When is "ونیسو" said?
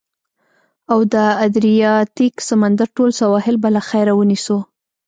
4.15-4.57